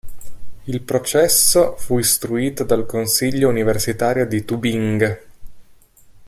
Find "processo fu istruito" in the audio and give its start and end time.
0.81-2.63